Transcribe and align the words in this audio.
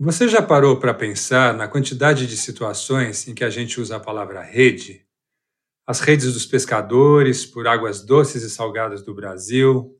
Você 0.00 0.28
já 0.28 0.40
parou 0.40 0.78
para 0.78 0.94
pensar 0.94 1.52
na 1.52 1.66
quantidade 1.66 2.24
de 2.28 2.36
situações 2.36 3.26
em 3.26 3.34
que 3.34 3.42
a 3.42 3.50
gente 3.50 3.80
usa 3.80 3.96
a 3.96 4.00
palavra 4.00 4.40
rede? 4.40 5.04
As 5.84 5.98
redes 5.98 6.32
dos 6.32 6.46
pescadores 6.46 7.44
por 7.44 7.66
águas 7.66 8.04
doces 8.04 8.44
e 8.44 8.50
salgadas 8.50 9.02
do 9.02 9.12
Brasil, 9.12 9.98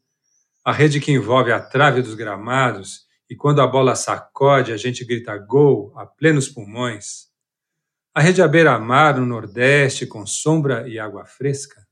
a 0.65 0.71
rede 0.71 1.01
que 1.01 1.11
envolve 1.11 1.51
a 1.51 1.59
trave 1.59 2.01
dos 2.01 2.15
gramados 2.15 3.09
e 3.29 3.35
quando 3.35 3.61
a 3.61 3.67
bola 3.67 3.97
sacode 3.97 4.71
a 4.71 4.77
gente 4.77 5.05
grita 5.05 5.37
gol 5.37 5.93
a 5.97 6.07
plenos 6.07 6.49
pulmões, 6.49 7.27
a 8.15 8.21
rede 8.21 8.41
à 8.41 8.47
beira-mar 8.47 9.19
no 9.19 9.27
Nordeste 9.27 10.07
com 10.07 10.25
sombra 10.25 10.89
e 10.89 10.97
água 10.97 11.25
fresca, 11.25 11.85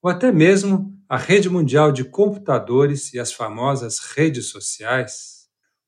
ou 0.00 0.10
até 0.10 0.32
mesmo 0.32 0.98
a 1.06 1.18
rede 1.18 1.50
mundial 1.50 1.92
de 1.92 2.04
computadores 2.04 3.12
e 3.12 3.18
as 3.18 3.34
famosas 3.34 3.98
redes 3.98 4.46
sociais. 4.46 5.37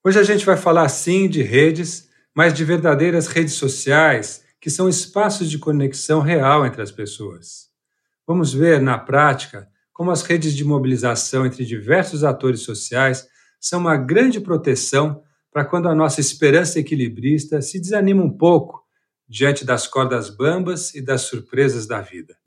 Hoje 0.03 0.19
a 0.19 0.23
gente 0.23 0.47
vai 0.47 0.57
falar 0.57 0.89
sim 0.89 1.29
de 1.29 1.43
redes, 1.43 2.09
mas 2.35 2.55
de 2.55 2.65
verdadeiras 2.65 3.27
redes 3.27 3.53
sociais, 3.53 4.43
que 4.59 4.71
são 4.71 4.89
espaços 4.89 5.51
de 5.51 5.59
conexão 5.59 6.23
real 6.23 6.65
entre 6.65 6.81
as 6.81 6.91
pessoas. 6.91 7.69
Vamos 8.27 8.51
ver 8.51 8.81
na 8.81 8.97
prática 8.97 9.69
como 9.93 10.11
as 10.11 10.23
redes 10.23 10.57
de 10.57 10.65
mobilização 10.65 11.45
entre 11.45 11.67
diversos 11.67 12.25
atores 12.25 12.63
sociais 12.63 13.29
são 13.61 13.79
uma 13.81 13.99
grande 13.99 14.41
proteção 14.41 15.23
para 15.53 15.67
quando 15.67 15.87
a 15.87 15.95
nossa 15.95 16.19
esperança 16.19 16.81
equilibrista 16.81 17.61
se 17.61 17.79
desanima 17.79 18.23
um 18.23 18.35
pouco 18.35 18.83
diante 19.29 19.67
das 19.67 19.87
cordas 19.87 20.31
bambas 20.31 20.95
e 20.95 21.03
das 21.03 21.23
surpresas 21.23 21.87
da 21.87 22.01
vida. 22.01 22.40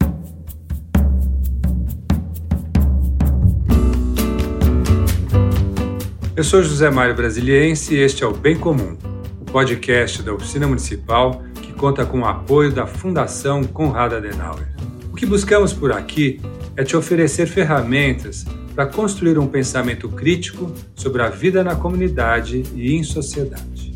Eu 6.35 6.43
sou 6.43 6.63
José 6.63 6.89
Mário 6.89 7.15
Brasiliense 7.15 7.93
e 7.93 7.99
este 7.99 8.23
é 8.23 8.27
o 8.27 8.33
Bem 8.33 8.57
Comum, 8.57 8.97
o 9.39 9.45
podcast 9.45 10.23
da 10.23 10.33
Oficina 10.33 10.67
Municipal 10.67 11.43
que 11.61 11.71
conta 11.73 12.07
com 12.07 12.21
o 12.21 12.25
apoio 12.25 12.71
da 12.71 12.87
Fundação 12.87 13.63
Conrad 13.63 14.13
Adenauer. 14.13 14.67
O 15.11 15.15
que 15.15 15.27
buscamos 15.27 15.73
por 15.73 15.91
aqui 15.91 16.41
é 16.75 16.83
te 16.83 16.97
oferecer 16.97 17.45
ferramentas 17.45 18.45
para 18.73 18.87
construir 18.87 19.37
um 19.37 19.45
pensamento 19.45 20.09
crítico 20.09 20.73
sobre 20.95 21.21
a 21.21 21.29
vida 21.29 21.63
na 21.63 21.75
comunidade 21.75 22.63
e 22.73 22.95
em 22.95 23.03
sociedade. 23.03 23.93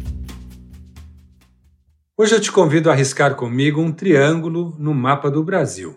Hoje 2.16 2.36
eu 2.36 2.40
te 2.40 2.52
convido 2.52 2.92
a 2.92 2.94
arriscar 2.94 3.34
comigo 3.34 3.82
um 3.82 3.92
triângulo 3.92 4.76
no 4.78 4.94
mapa 4.94 5.32
do 5.32 5.44
Brasil. 5.44 5.96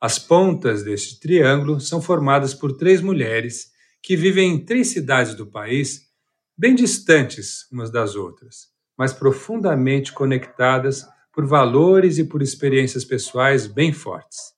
As 0.00 0.18
pontas 0.18 0.82
deste 0.82 1.20
triângulo 1.20 1.78
são 1.80 2.00
formadas 2.00 2.54
por 2.54 2.72
três 2.72 3.02
mulheres 3.02 3.78
que 4.02 4.16
vivem 4.16 4.54
em 4.54 4.64
três 4.64 4.88
cidades 4.88 5.34
do 5.34 5.46
país, 5.46 6.08
bem 6.56 6.74
distantes 6.74 7.66
umas 7.70 7.90
das 7.90 8.14
outras, 8.14 8.68
mas 8.96 9.12
profundamente 9.12 10.12
conectadas 10.12 11.06
por 11.32 11.46
valores 11.46 12.18
e 12.18 12.24
por 12.24 12.42
experiências 12.42 13.04
pessoais 13.04 13.66
bem 13.66 13.92
fortes. 13.92 14.52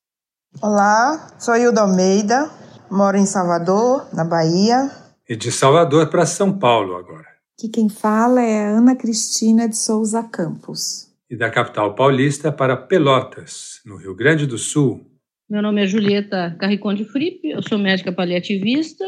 Olá, 0.61 1.35
sou 1.39 1.55
Hilda 1.55 1.81
Almeida, 1.81 2.49
moro 2.89 3.17
em 3.17 3.25
Salvador, 3.25 4.07
na 4.13 4.23
Bahia. 4.23 4.91
E 5.27 5.35
de 5.35 5.51
Salvador 5.51 6.09
para 6.09 6.25
São 6.25 6.57
Paulo 6.57 6.95
agora. 6.95 7.27
Que 7.57 7.69
quem 7.69 7.89
fala 7.89 8.41
é 8.41 8.65
Ana 8.65 8.95
Cristina 8.95 9.67
de 9.67 9.77
Souza 9.77 10.23
Campos. 10.23 11.09
E 11.29 11.35
da 11.35 11.49
capital 11.49 11.95
paulista 11.95 12.51
para 12.51 12.77
Pelotas, 12.77 13.81
no 13.85 13.97
Rio 13.97 14.15
Grande 14.15 14.45
do 14.45 14.57
Sul. 14.57 15.05
Meu 15.49 15.61
nome 15.61 15.83
é 15.83 15.87
Julieta 15.87 16.55
Carriconde 16.59 17.05
Fripe, 17.05 17.49
eu 17.49 17.61
sou 17.61 17.77
médica 17.77 18.11
paliativista 18.11 19.05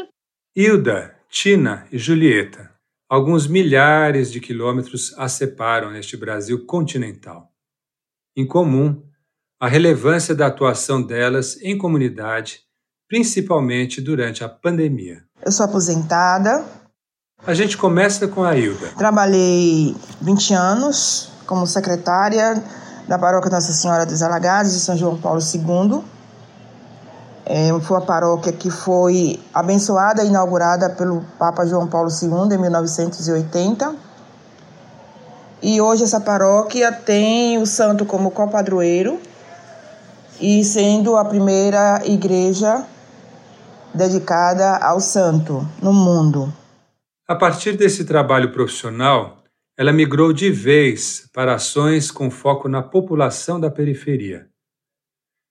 Hilda, 0.58 1.14
Tina 1.28 1.86
e 1.92 1.98
Julieta. 1.98 2.70
Alguns 3.10 3.46
milhares 3.46 4.32
de 4.32 4.40
quilômetros 4.40 5.12
as 5.18 5.32
separam 5.32 5.90
neste 5.90 6.16
Brasil 6.16 6.64
continental. 6.64 7.50
Em 8.34 8.46
comum, 8.46 9.02
a 9.60 9.68
relevância 9.68 10.34
da 10.34 10.46
atuação 10.46 11.02
delas 11.02 11.60
em 11.60 11.76
comunidade, 11.76 12.60
principalmente 13.06 14.00
durante 14.00 14.42
a 14.42 14.48
pandemia. 14.48 15.22
Eu 15.44 15.52
sou 15.52 15.66
aposentada. 15.66 16.64
A 17.46 17.52
gente 17.52 17.76
começa 17.76 18.26
com 18.26 18.42
a 18.42 18.56
Hilda. 18.56 18.94
Trabalhei 18.96 19.94
20 20.22 20.54
anos 20.54 21.32
como 21.46 21.66
secretária 21.66 22.64
da 23.06 23.18
Paróquia 23.18 23.50
Nossa 23.50 23.74
Senhora 23.74 24.06
dos 24.06 24.22
Alagados 24.22 24.72
de 24.72 24.80
São 24.80 24.96
João 24.96 25.20
Paulo 25.20 25.40
II 25.42 26.15
é, 27.48 27.68
foi 27.80 27.96
uma 27.96 28.04
paróquia 28.04 28.52
que 28.52 28.68
foi 28.68 29.38
abençoada 29.54 30.24
e 30.24 30.26
inaugurada 30.26 30.90
pelo 30.90 31.24
Papa 31.38 31.64
João 31.64 31.86
Paulo 31.86 32.10
II 32.10 32.52
em 32.52 32.58
1980. 32.58 33.94
E 35.62 35.80
hoje 35.80 36.02
essa 36.02 36.20
paróquia 36.20 36.90
tem 36.90 37.56
o 37.58 37.64
santo 37.64 38.04
como 38.04 38.32
copadroeiro 38.32 39.20
e 40.40 40.64
sendo 40.64 41.16
a 41.16 41.24
primeira 41.24 42.02
igreja 42.04 42.84
dedicada 43.94 44.78
ao 44.78 44.98
santo 44.98 45.66
no 45.80 45.92
mundo. 45.92 46.52
A 47.28 47.36
partir 47.36 47.76
desse 47.76 48.04
trabalho 48.04 48.52
profissional, 48.52 49.38
ela 49.78 49.92
migrou 49.92 50.32
de 50.32 50.50
vez 50.50 51.30
para 51.32 51.54
ações 51.54 52.10
com 52.10 52.28
foco 52.28 52.68
na 52.68 52.82
população 52.82 53.60
da 53.60 53.70
periferia. 53.70 54.48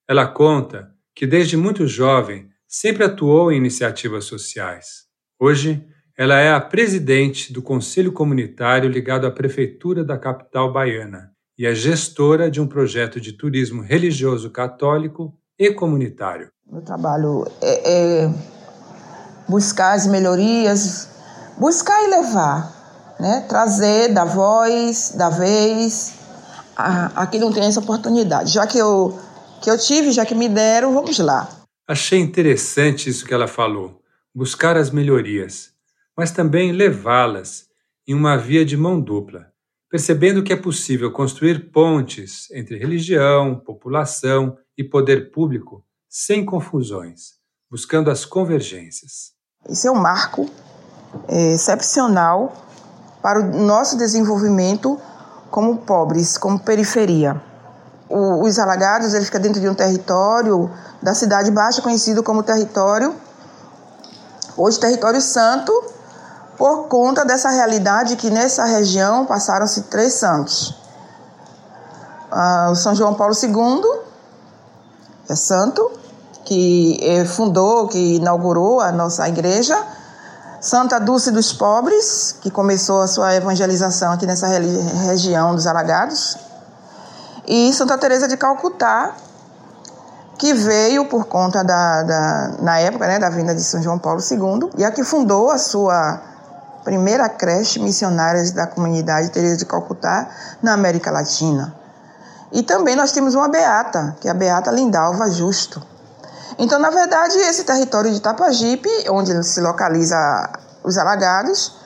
Ela 0.06 0.26
conta 0.26 0.94
que 1.16 1.26
desde 1.26 1.56
muito 1.56 1.86
jovem 1.86 2.46
sempre 2.68 3.02
atuou 3.02 3.50
em 3.50 3.56
iniciativas 3.56 4.26
sociais. 4.26 5.06
Hoje, 5.40 5.82
ela 6.16 6.38
é 6.38 6.52
a 6.52 6.60
presidente 6.60 7.54
do 7.54 7.62
Conselho 7.62 8.12
Comunitário 8.12 8.90
ligado 8.90 9.26
à 9.26 9.30
Prefeitura 9.30 10.04
da 10.04 10.18
capital 10.18 10.70
baiana 10.70 11.30
e 11.58 11.64
é 11.64 11.74
gestora 11.74 12.50
de 12.50 12.60
um 12.60 12.66
projeto 12.66 13.18
de 13.18 13.32
turismo 13.32 13.80
religioso 13.80 14.50
católico 14.50 15.32
e 15.58 15.72
comunitário. 15.72 16.48
Meu 16.70 16.82
trabalho 16.82 17.46
é, 17.62 18.24
é 18.24 18.34
buscar 19.48 19.94
as 19.94 20.06
melhorias, 20.06 21.08
buscar 21.58 22.02
e 22.02 22.08
levar, 22.08 23.16
né? 23.18 23.46
trazer 23.48 24.12
da 24.12 24.26
voz, 24.26 25.14
da 25.16 25.30
vez, 25.30 26.14
a, 26.76 27.22
a 27.22 27.26
quem 27.26 27.40
não 27.40 27.50
tem 27.50 27.64
essa 27.64 27.80
oportunidade. 27.80 28.52
Já 28.52 28.66
que 28.66 28.76
eu 28.76 29.18
que 29.62 29.70
eu 29.70 29.78
tive, 29.78 30.12
já 30.12 30.24
que 30.24 30.34
me 30.34 30.48
deram, 30.48 30.92
vamos 30.92 31.18
lá. 31.18 31.48
Achei 31.88 32.18
interessante 32.18 33.08
isso 33.08 33.24
que 33.24 33.32
ela 33.32 33.46
falou, 33.46 34.02
buscar 34.34 34.76
as 34.76 34.90
melhorias, 34.90 35.70
mas 36.16 36.30
também 36.30 36.72
levá-las 36.72 37.66
em 38.06 38.14
uma 38.14 38.36
via 38.36 38.64
de 38.64 38.76
mão 38.76 39.00
dupla, 39.00 39.46
percebendo 39.90 40.42
que 40.42 40.52
é 40.52 40.56
possível 40.56 41.12
construir 41.12 41.70
pontes 41.70 42.50
entre 42.50 42.76
religião, 42.76 43.54
população 43.54 44.56
e 44.76 44.82
poder 44.82 45.30
público 45.30 45.84
sem 46.08 46.44
confusões, 46.44 47.34
buscando 47.70 48.10
as 48.10 48.24
convergências. 48.24 49.32
Isso 49.68 49.86
é 49.86 49.90
um 49.90 50.00
marco 50.00 50.50
é, 51.28 51.54
excepcional 51.54 52.64
para 53.22 53.40
o 53.40 53.64
nosso 53.64 53.96
desenvolvimento 53.96 55.00
como 55.50 55.78
pobres, 55.78 56.36
como 56.36 56.58
periferia 56.58 57.40
o, 58.08 58.42
os 58.44 58.58
alagados 58.58 59.14
ele 59.14 59.24
fica 59.24 59.38
dentro 59.38 59.60
de 59.60 59.68
um 59.68 59.74
território 59.74 60.70
da 61.02 61.14
cidade 61.14 61.50
baixa 61.50 61.82
conhecido 61.82 62.22
como 62.22 62.42
território 62.42 63.14
hoje 64.56 64.78
território 64.78 65.20
santo 65.20 65.72
por 66.56 66.88
conta 66.88 67.24
dessa 67.24 67.50
realidade 67.50 68.16
que 68.16 68.30
nessa 68.30 68.64
região 68.64 69.26
passaram-se 69.26 69.82
três 69.82 70.14
santos. 70.14 70.74
Ah, 72.30 72.72
São 72.74 72.94
João 72.94 73.14
Paulo 73.14 73.34
II 73.34 73.82
é 75.28 75.34
santo 75.34 75.90
que 76.44 76.98
eh, 77.02 77.24
fundou 77.24 77.88
que 77.88 78.16
inaugurou 78.16 78.80
a 78.80 78.90
nossa 78.90 79.28
igreja. 79.28 79.76
Santa 80.60 80.98
Dulce 80.98 81.30
dos 81.30 81.52
Pobres 81.52 82.36
que 82.40 82.50
começou 82.50 83.02
a 83.02 83.06
sua 83.06 83.34
evangelização 83.34 84.12
aqui 84.12 84.26
nessa 84.26 84.46
região 84.46 85.54
dos 85.54 85.66
Alagados 85.66 86.38
e 87.46 87.72
Santa 87.72 87.96
Teresa 87.96 88.26
de 88.26 88.36
Calcutá, 88.36 89.14
que 90.38 90.52
veio 90.52 91.06
por 91.06 91.26
conta 91.26 91.62
da, 91.62 92.02
da, 92.02 92.48
na 92.60 92.78
época 92.78 93.06
né, 93.06 93.18
da 93.18 93.30
vinda 93.30 93.54
de 93.54 93.62
São 93.62 93.82
João 93.82 93.98
Paulo 93.98 94.20
II 94.20 94.70
e 94.76 94.84
a 94.84 94.90
que 94.90 95.02
fundou 95.02 95.50
a 95.50 95.58
sua 95.58 96.20
primeira 96.84 97.28
creche 97.28 97.78
missionária 97.78 98.52
da 98.52 98.66
comunidade 98.66 99.30
Teresa 99.30 99.56
de 99.56 99.64
Calcutá 99.64 100.28
na 100.62 100.72
América 100.72 101.10
Latina. 101.10 101.74
E 102.52 102.62
também 102.62 102.94
nós 102.94 103.12
temos 103.12 103.34
uma 103.34 103.48
beata, 103.48 104.16
que 104.20 104.28
é 104.28 104.30
a 104.30 104.34
Beata 104.34 104.70
Lindalva 104.70 105.28
Justo. 105.30 105.82
Então, 106.58 106.78
na 106.78 106.90
verdade, 106.90 107.36
esse 107.38 107.64
território 107.64 108.12
de 108.12 108.20
Tapajipe, 108.20 108.88
onde 109.10 109.42
se 109.42 109.60
localiza 109.60 110.16
os 110.84 110.96
alagados, 110.96 111.76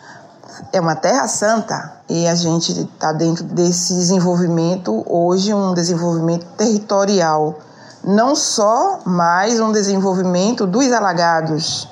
é 0.73 0.81
uma 0.81 0.95
terra 0.95 1.27
santa 1.27 2.00
e 2.11 2.27
a 2.27 2.35
gente 2.35 2.73
está 2.73 3.13
dentro 3.13 3.45
desse 3.45 3.95
desenvolvimento 3.95 5.03
hoje 5.07 5.55
um 5.55 5.73
desenvolvimento 5.73 6.45
territorial 6.57 7.59
não 8.05 8.35
só 8.35 9.01
mais 9.07 9.61
um 9.61 9.73
desenvolvimento 9.73 10.67
dos 10.67 10.93
alagados 10.93 11.89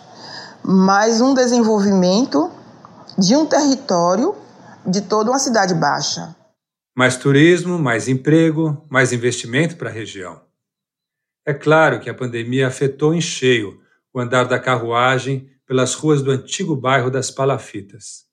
mas 0.63 1.23
um 1.23 1.33
desenvolvimento 1.33 2.51
de 3.17 3.35
um 3.35 3.47
território 3.47 4.37
de 4.87 5.01
toda 5.01 5.31
uma 5.31 5.39
cidade 5.39 5.75
baixa. 5.75 6.37
Mais 6.95 7.17
turismo, 7.17 7.79
mais 7.79 8.07
emprego, 8.07 8.87
mais 8.91 9.13
investimento 9.13 9.77
para 9.77 9.89
a 9.89 9.93
região. 9.93 10.43
É 11.47 11.55
claro 11.55 12.01
que 12.01 12.11
a 12.11 12.15
pandemia 12.15 12.69
afetou 12.69 13.15
em 13.15 13.21
cheio 13.21 13.81
o 14.13 14.21
andar 14.21 14.45
da 14.45 14.59
carruagem 14.59 15.49
pelas 15.67 15.95
ruas 15.95 16.21
do 16.21 16.31
antigo 16.31 16.77
bairro 16.77 17.11
das 17.11 17.31
Palafitas. 17.31 18.27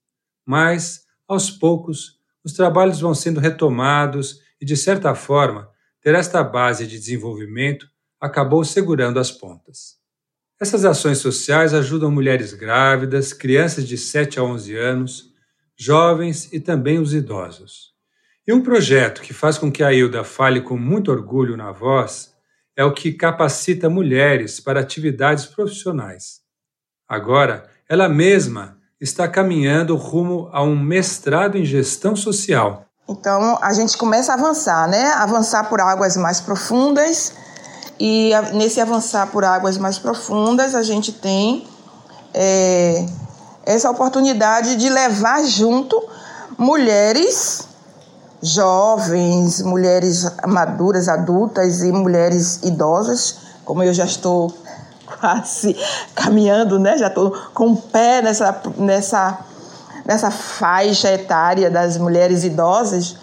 Mas, 0.45 1.04
aos 1.27 1.49
poucos, 1.49 2.19
os 2.43 2.53
trabalhos 2.53 2.99
vão 2.99 3.15
sendo 3.15 3.39
retomados 3.39 4.41
e, 4.61 4.65
de 4.65 4.77
certa 4.77 5.15
forma, 5.15 5.69
ter 6.01 6.13
esta 6.15 6.43
base 6.43 6.85
de 6.85 6.99
desenvolvimento 6.99 7.87
acabou 8.19 8.63
segurando 8.63 9.19
as 9.19 9.31
pontas. 9.31 9.95
Essas 10.61 10.85
ações 10.85 11.17
sociais 11.17 11.73
ajudam 11.73 12.09
mulheres 12.09 12.53
grávidas, 12.53 13.33
crianças 13.33 13.87
de 13.87 13.97
7 13.97 14.39
a 14.39 14.43
11 14.43 14.75
anos, 14.75 15.33
jovens 15.77 16.51
e 16.53 16.59
também 16.59 16.99
os 16.99 17.13
idosos. 17.13 17.93
E 18.47 18.53
um 18.53 18.61
projeto 18.61 19.21
que 19.21 19.33
faz 19.33 19.57
com 19.57 19.71
que 19.71 19.83
a 19.83 19.91
Hilda 19.91 20.23
fale 20.23 20.61
com 20.61 20.77
muito 20.77 21.11
orgulho 21.11 21.57
na 21.57 21.71
voz 21.71 22.33
é 22.75 22.85
o 22.85 22.93
que 22.93 23.11
capacita 23.11 23.89
mulheres 23.89 24.59
para 24.59 24.79
atividades 24.79 25.45
profissionais. 25.45 26.41
Agora, 27.07 27.69
ela 27.89 28.07
mesma 28.07 28.74
está 28.99 29.27
caminhando 29.27 29.95
rumo 29.95 30.49
a 30.51 30.63
um 30.63 30.77
mestrado 30.77 31.57
em 31.57 31.65
gestão 31.65 32.15
social. 32.15 32.85
Então, 33.07 33.57
a 33.61 33.71
gente 33.73 33.97
começa 33.97 34.31
a 34.31 34.35
avançar, 34.35 34.87
né? 34.87 35.11
Avançar 35.13 35.69
por 35.69 35.79
águas 35.79 36.17
mais 36.17 36.41
profundas. 36.41 37.33
E 37.99 38.31
nesse 38.53 38.81
avançar 38.81 39.27
por 39.27 39.45
águas 39.45 39.77
mais 39.77 39.99
profundas, 39.99 40.73
a 40.73 40.81
gente 40.83 41.11
tem 41.13 41.67
é, 42.33 43.05
essa 43.65 43.89
oportunidade 43.89 44.75
de 44.75 44.89
levar 44.89 45.43
junto 45.43 46.01
mulheres 46.57 47.67
jovens, 48.41 49.61
mulheres 49.61 50.25
maduras, 50.45 51.07
adultas 51.07 51.81
e 51.81 51.91
mulheres 51.91 52.59
idosas, 52.63 53.37
como 53.63 53.81
eu 53.83 53.93
já 53.93 54.05
estou 54.05 54.53
quase 55.19 55.75
caminhando, 56.13 56.79
né? 56.79 56.97
Já 56.97 57.07
estou 57.07 57.31
com 57.53 57.71
o 57.71 57.77
pé 57.77 58.21
nessa, 58.21 58.61
nessa, 58.77 59.39
nessa 60.05 60.31
faixa 60.31 61.11
etária 61.11 61.69
das 61.69 61.97
mulheres 61.97 62.43
idosas. 62.43 63.17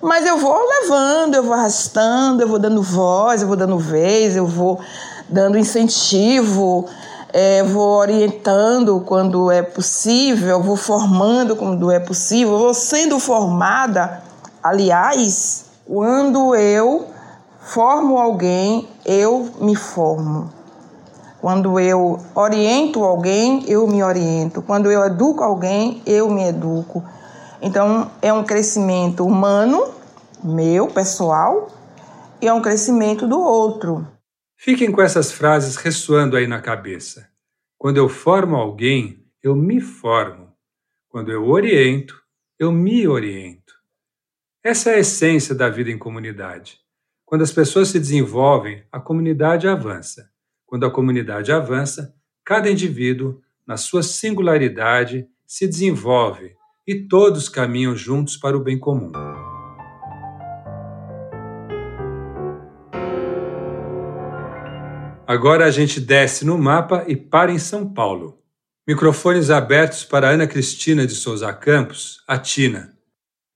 Mas 0.00 0.26
eu 0.26 0.36
vou 0.36 0.58
levando, 0.68 1.36
eu 1.36 1.44
vou 1.44 1.54
arrastando, 1.54 2.42
eu 2.42 2.48
vou 2.48 2.58
dando 2.58 2.82
voz, 2.82 3.40
eu 3.40 3.46
vou 3.46 3.56
dando 3.56 3.78
vez, 3.78 4.34
eu 4.34 4.46
vou 4.46 4.80
dando 5.28 5.56
incentivo, 5.56 6.86
é, 7.32 7.62
vou 7.62 7.98
orientando 7.98 9.00
quando 9.06 9.50
é 9.50 9.62
possível, 9.62 10.60
vou 10.60 10.76
formando 10.76 11.54
quando 11.54 11.90
é 11.90 12.00
possível, 12.00 12.58
vou 12.58 12.74
sendo 12.74 13.18
formada. 13.20 14.22
Aliás, 14.60 15.66
quando 15.86 16.54
eu 16.56 17.06
formo 17.60 18.18
alguém, 18.18 18.88
eu 19.04 19.50
me 19.60 19.76
formo. 19.76 20.50
Quando 21.42 21.80
eu 21.80 22.20
oriento 22.36 23.02
alguém, 23.02 23.68
eu 23.68 23.84
me 23.88 24.00
oriento. 24.00 24.62
Quando 24.62 24.92
eu 24.92 25.04
educo 25.04 25.42
alguém, 25.42 26.00
eu 26.06 26.30
me 26.30 26.44
educo. 26.44 27.04
Então, 27.60 28.12
é 28.22 28.32
um 28.32 28.44
crescimento 28.44 29.26
humano, 29.26 29.92
meu, 30.40 30.86
pessoal, 30.86 31.68
e 32.40 32.46
é 32.46 32.52
um 32.52 32.62
crescimento 32.62 33.26
do 33.26 33.40
outro. 33.40 34.06
Fiquem 34.56 34.92
com 34.92 35.02
essas 35.02 35.32
frases 35.32 35.74
ressoando 35.74 36.36
aí 36.36 36.46
na 36.46 36.60
cabeça. 36.60 37.28
Quando 37.76 37.96
eu 37.96 38.08
formo 38.08 38.54
alguém, 38.54 39.26
eu 39.42 39.56
me 39.56 39.80
formo. 39.80 40.52
Quando 41.08 41.32
eu 41.32 41.48
oriento, 41.48 42.22
eu 42.56 42.70
me 42.70 43.08
oriento. 43.08 43.74
Essa 44.62 44.90
é 44.90 44.94
a 44.94 45.00
essência 45.00 45.56
da 45.56 45.68
vida 45.68 45.90
em 45.90 45.98
comunidade. 45.98 46.78
Quando 47.26 47.42
as 47.42 47.50
pessoas 47.50 47.88
se 47.88 47.98
desenvolvem, 47.98 48.84
a 48.92 49.00
comunidade 49.00 49.66
avança. 49.66 50.31
Quando 50.72 50.86
a 50.86 50.90
comunidade 50.90 51.52
avança, 51.52 52.14
cada 52.42 52.70
indivíduo, 52.70 53.42
na 53.66 53.76
sua 53.76 54.02
singularidade, 54.02 55.26
se 55.46 55.68
desenvolve 55.68 56.54
e 56.86 57.06
todos 57.06 57.46
caminham 57.46 57.94
juntos 57.94 58.38
para 58.38 58.56
o 58.56 58.60
bem 58.64 58.78
comum. 58.78 59.12
Agora 65.26 65.66
a 65.66 65.70
gente 65.70 66.00
desce 66.00 66.42
no 66.42 66.56
mapa 66.56 67.04
e 67.06 67.14
para 67.16 67.52
em 67.52 67.58
São 67.58 67.92
Paulo. 67.92 68.38
Microfones 68.88 69.50
abertos 69.50 70.04
para 70.04 70.30
Ana 70.30 70.46
Cristina 70.46 71.06
de 71.06 71.14
Souza 71.14 71.52
Campos, 71.52 72.24
a 72.26 72.38
Tina, 72.38 72.96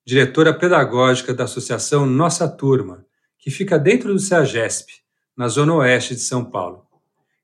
diretora 0.05 0.53
pedagógica 0.53 1.33
da 1.33 1.45
Associação 1.45 2.05
Nossa 2.05 2.47
Turma, 2.47 3.07
que 3.39 3.51
fica 3.51 3.79
dentro 3.79 4.13
do 4.13 4.19
CEAGESP, 4.19 4.93
na 5.35 5.49
zona 5.49 5.77
oeste 5.77 6.15
de 6.15 6.21
São 6.21 6.45
Paulo 6.45 6.86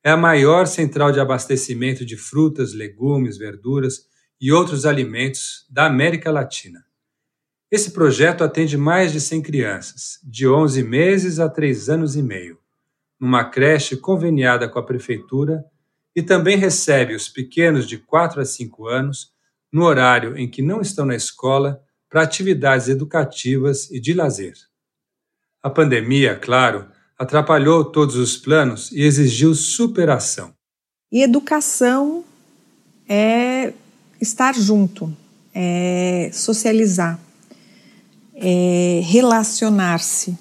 é 0.04 0.10
a 0.10 0.16
maior 0.16 0.66
central 0.66 1.12
de 1.12 1.20
abastecimento 1.20 2.04
de 2.04 2.16
frutas, 2.16 2.72
legumes, 2.72 3.38
verduras 3.38 4.06
e 4.40 4.50
outros 4.50 4.84
alimentos 4.84 5.66
da 5.70 5.86
América 5.86 6.30
Latina. 6.30 6.84
Esse 7.70 7.92
projeto 7.92 8.42
atende 8.44 8.76
mais 8.76 9.12
de 9.12 9.20
100 9.20 9.42
crianças, 9.42 10.18
de 10.24 10.46
11 10.46 10.82
meses 10.82 11.38
a 11.38 11.48
3 11.48 11.88
anos 11.88 12.16
e 12.16 12.22
meio, 12.22 12.58
numa 13.18 13.44
creche 13.44 13.96
conveniada 13.96 14.68
com 14.68 14.78
a 14.78 14.84
prefeitura 14.84 15.64
e 16.14 16.22
também 16.22 16.56
recebe 16.56 17.14
os 17.14 17.28
pequenos 17.28 17.88
de 17.88 17.96
4 17.96 18.40
a 18.40 18.44
5 18.44 18.86
anos 18.88 19.32
no 19.72 19.84
horário 19.84 20.36
em 20.36 20.50
que 20.50 20.60
não 20.60 20.80
estão 20.80 21.06
na 21.06 21.14
escola 21.14 21.82
para 22.10 22.22
atividades 22.22 22.88
educativas 22.88 23.90
e 23.90 23.98
de 23.98 24.12
lazer. 24.12 24.54
A 25.62 25.70
pandemia, 25.70 26.36
claro, 26.36 26.90
atrapalhou 27.22 27.84
todos 27.84 28.16
os 28.16 28.36
planos 28.36 28.90
e 28.90 29.02
exigiu 29.02 29.54
superação. 29.54 30.52
E 31.10 31.22
educação 31.22 32.24
é 33.08 33.72
estar 34.20 34.54
junto, 34.56 35.14
é 35.54 36.30
socializar, 36.32 37.20
é 38.34 39.00
relacionar-se, 39.04 40.36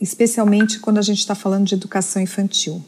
especialmente 0.00 0.80
quando 0.80 0.98
a 0.98 1.02
gente 1.02 1.18
está 1.20 1.36
falando 1.36 1.66
de 1.66 1.74
educação 1.74 2.20
infantil. 2.20 2.84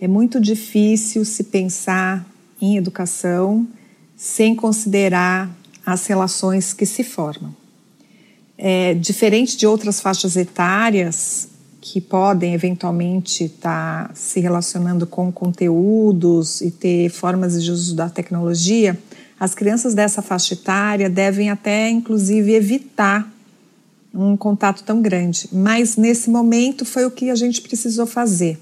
É 0.00 0.06
muito 0.06 0.40
difícil 0.40 1.24
se 1.24 1.42
pensar 1.42 2.24
em 2.60 2.76
educação 2.76 3.66
sem 4.16 4.54
considerar 4.54 5.50
as 5.84 6.06
relações 6.06 6.72
que 6.72 6.86
se 6.86 7.02
formam. 7.02 7.54
É, 8.56 8.94
diferente 8.94 9.56
de 9.56 9.66
outras 9.66 10.00
faixas 10.00 10.36
etárias, 10.36 11.48
que 11.86 12.00
podem 12.00 12.54
eventualmente 12.54 13.44
estar 13.44 14.08
tá 14.08 14.14
se 14.14 14.40
relacionando 14.40 15.06
com 15.06 15.30
conteúdos 15.30 16.62
e 16.62 16.70
ter 16.70 17.10
formas 17.10 17.62
de 17.62 17.70
uso 17.70 17.94
da 17.94 18.08
tecnologia, 18.08 18.98
as 19.38 19.54
crianças 19.54 19.92
dessa 19.92 20.22
faixa 20.22 20.54
etária 20.54 21.10
devem 21.10 21.50
até, 21.50 21.90
inclusive, 21.90 22.54
evitar 22.54 23.30
um 24.14 24.34
contato 24.34 24.82
tão 24.82 25.02
grande. 25.02 25.46
Mas 25.52 25.98
nesse 25.98 26.30
momento 26.30 26.86
foi 26.86 27.04
o 27.04 27.10
que 27.10 27.28
a 27.28 27.34
gente 27.34 27.60
precisou 27.60 28.06
fazer. 28.06 28.58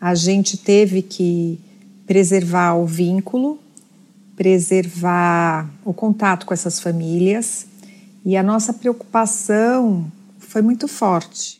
A 0.00 0.14
gente 0.14 0.56
teve 0.56 1.02
que 1.02 1.60
preservar 2.06 2.76
o 2.76 2.86
vínculo, 2.86 3.58
preservar 4.34 5.68
o 5.84 5.92
contato 5.92 6.46
com 6.46 6.54
essas 6.54 6.80
famílias 6.80 7.66
e 8.24 8.38
a 8.38 8.42
nossa 8.42 8.72
preocupação 8.72 10.10
foi 10.38 10.62
muito 10.62 10.88
forte. 10.88 11.55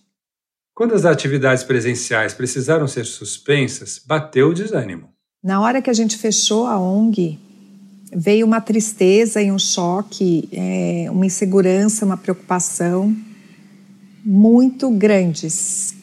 Quando 0.76 0.95
as 0.95 1.06
atividades 1.06 1.64
presenciais 1.64 2.35
precisaram 2.35 2.87
ser 2.87 3.06
suspensas, 3.06 3.99
bateu 4.06 4.50
o 4.50 4.54
desânimo. 4.54 5.09
Na 5.42 5.59
hora 5.59 5.80
que 5.80 5.88
a 5.88 5.92
gente 5.95 6.18
fechou 6.18 6.66
a 6.66 6.78
ONG, 6.78 7.38
veio 8.14 8.45
uma 8.45 8.61
tristeza 8.61 9.40
e 9.40 9.50
um 9.50 9.59
choque, 9.59 10.47
é, 10.52 11.06
uma 11.11 11.25
insegurança, 11.25 12.04
uma 12.04 12.18
preocupação 12.18 13.16
muito 14.23 14.90
grandes 14.90 15.95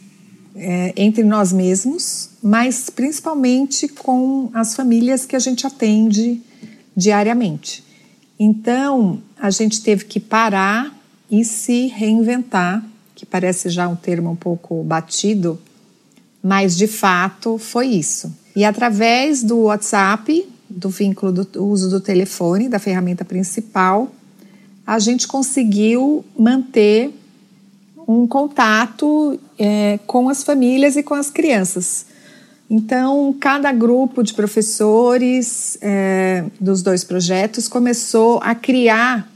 é, 0.55 0.91
entre 0.97 1.23
nós 1.23 1.53
mesmos, 1.53 2.31
mas 2.41 2.89
principalmente 2.89 3.87
com 3.87 4.49
as 4.55 4.73
famílias 4.73 5.23
que 5.23 5.35
a 5.35 5.39
gente 5.39 5.67
atende 5.67 6.41
diariamente. 6.97 7.83
Então, 8.39 9.21
a 9.37 9.51
gente 9.51 9.83
teve 9.83 10.05
que 10.05 10.19
parar 10.19 10.91
e 11.29 11.45
se 11.45 11.89
reinventar 11.89 12.83
que 13.23 13.25
parece 13.25 13.69
já 13.69 13.87
um 13.87 13.95
termo 13.95 14.29
um 14.29 14.35
pouco 14.35 14.83
batido, 14.83 15.57
mas 16.43 16.75
de 16.75 16.87
fato 16.87 17.57
foi 17.57 17.87
isso. 17.87 18.35
E 18.53 18.65
através 18.65 19.41
do 19.41 19.61
WhatsApp, 19.61 20.45
do 20.69 20.89
vínculo 20.89 21.31
do 21.31 21.65
uso 21.65 21.89
do 21.89 22.01
telefone, 22.01 22.67
da 22.67 22.79
ferramenta 22.79 23.23
principal, 23.23 24.11
a 24.85 24.99
gente 24.99 25.25
conseguiu 25.25 26.25
manter 26.37 27.13
um 28.05 28.27
contato 28.27 29.39
é, 29.57 29.97
com 30.05 30.27
as 30.27 30.43
famílias 30.43 30.97
e 30.97 31.03
com 31.03 31.13
as 31.13 31.29
crianças. 31.29 32.05
Então, 32.69 33.33
cada 33.39 33.71
grupo 33.71 34.21
de 34.21 34.33
professores 34.33 35.77
é, 35.81 36.43
dos 36.59 36.81
dois 36.81 37.05
projetos 37.05 37.69
começou 37.69 38.39
a 38.43 38.53
criar 38.53 39.31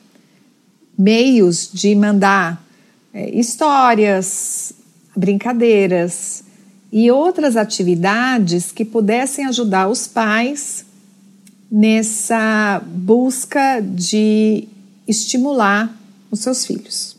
meios 0.97 1.69
de 1.71 1.95
mandar 1.95 2.66
é, 3.13 3.29
histórias, 3.29 4.73
brincadeiras 5.15 6.43
e 6.91 7.11
outras 7.11 7.57
atividades 7.57 8.71
que 8.71 8.85
pudessem 8.85 9.45
ajudar 9.45 9.87
os 9.87 10.07
pais 10.07 10.85
nessa 11.69 12.81
busca 12.85 13.81
de 13.81 14.67
estimular 15.07 15.93
os 16.31 16.39
seus 16.39 16.65
filhos. 16.65 17.17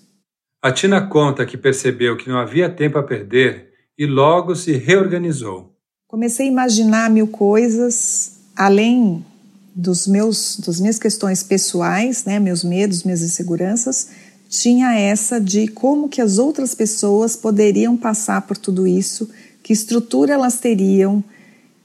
A 0.62 0.72
Tina 0.72 1.06
conta 1.06 1.46
que 1.46 1.56
percebeu 1.56 2.16
que 2.16 2.28
não 2.28 2.38
havia 2.38 2.68
tempo 2.68 2.98
a 2.98 3.02
perder 3.02 3.72
e 3.96 4.06
logo 4.06 4.54
se 4.54 4.72
reorganizou. 4.72 5.72
Comecei 6.06 6.46
a 6.46 6.50
imaginar 6.50 7.10
mil 7.10 7.28
coisas 7.28 8.38
além 8.56 9.24
dos 9.74 10.08
meus 10.08 10.58
das 10.58 10.80
minhas 10.80 10.98
questões 10.98 11.42
pessoais, 11.42 12.24
né, 12.24 12.40
meus 12.40 12.64
medos, 12.64 13.04
minhas 13.04 13.22
inseguranças, 13.22 14.08
tinha 14.48 14.98
essa 14.98 15.40
de 15.40 15.68
como 15.68 16.08
que 16.08 16.22
as 16.22 16.38
outras 16.38 16.74
pessoas 16.74 17.36
poderiam 17.36 17.96
passar 17.96 18.42
por 18.42 18.56
tudo 18.56 18.86
isso, 18.86 19.28
que 19.62 19.72
estrutura 19.72 20.32
elas 20.32 20.58
teriam 20.58 21.22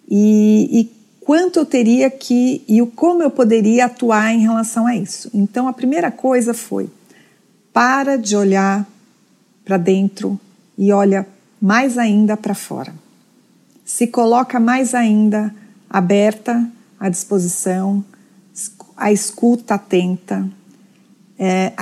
e, 0.10 0.80
e 0.80 0.92
quanto 1.20 1.60
eu 1.60 1.66
teria 1.66 2.10
que 2.10 2.64
e 2.68 2.82
o 2.82 2.88
como 2.88 3.22
eu 3.22 3.30
poderia 3.30 3.86
atuar 3.86 4.34
em 4.34 4.40
relação 4.40 4.88
a 4.88 4.96
isso. 4.96 5.30
Então 5.34 5.68
a 5.68 5.74
primeira 5.74 6.10
coisa 6.10 6.54
foi 6.54 6.90
para 7.74 8.18
de 8.18 8.36
olhar 8.36 8.88
para 9.66 9.78
dentro 9.78 10.40
e 10.78 10.92
olha 10.92 11.28
mais 11.62 11.98
ainda 11.98 12.38
para 12.38 12.56
fora. 12.56 12.94
Se 13.84 14.08
coloca 14.08 14.60
mais 14.60 14.96
ainda 14.96 15.54
aberta 15.90 16.66
à 17.00 17.10
disposição, 17.10 18.04
a 18.96 19.12
escuta 19.12 19.76
atenta, 19.76 20.50
é, 21.38 21.74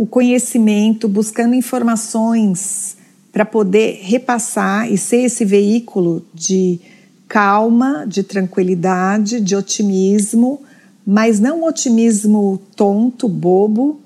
o 0.00 0.06
conhecimento, 0.06 1.06
buscando 1.06 1.54
informações 1.54 2.96
para 3.30 3.44
poder 3.44 3.98
repassar 4.00 4.90
e 4.90 4.96
ser 4.96 5.24
esse 5.24 5.44
veículo 5.44 6.24
de 6.32 6.80
calma, 7.28 8.06
de 8.06 8.22
tranquilidade, 8.22 9.42
de 9.42 9.54
otimismo, 9.54 10.64
mas 11.06 11.38
não 11.38 11.60
um 11.60 11.66
otimismo 11.66 12.56
tonto, 12.74 13.28
bobo, 13.28 14.00